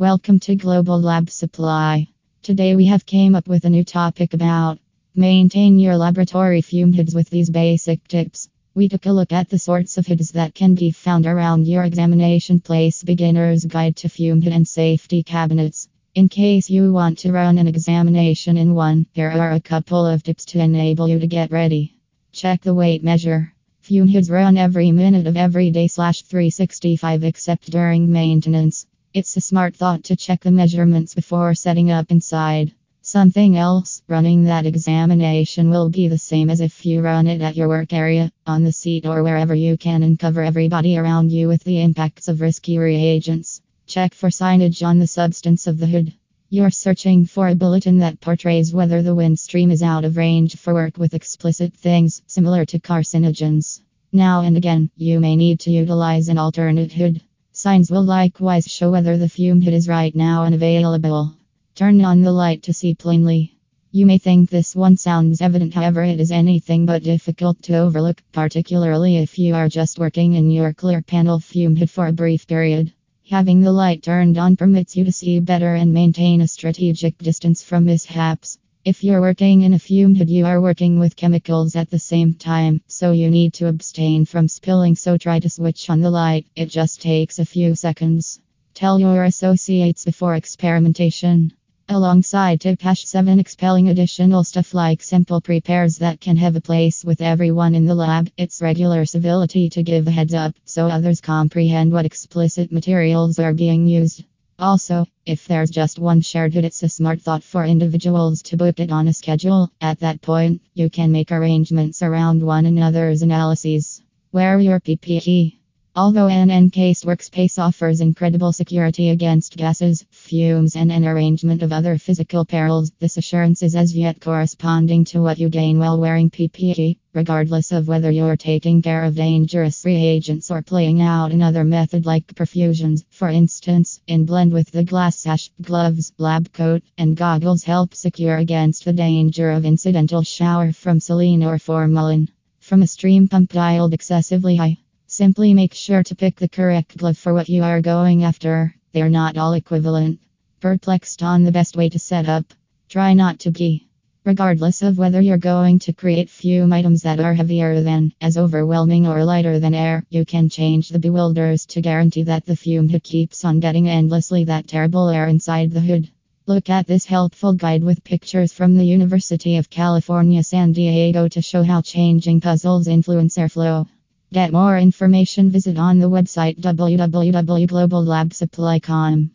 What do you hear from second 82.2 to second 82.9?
time,